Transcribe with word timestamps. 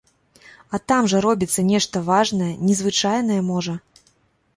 А 0.77 0.77
там 0.91 1.09
жа 1.11 1.19
робіцца 1.25 1.65
нешта 1.71 2.01
важнае, 2.07 2.47
незвычайнае, 2.71 3.39
можа. 3.51 3.77